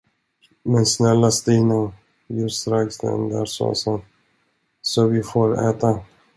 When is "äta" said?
5.69-5.99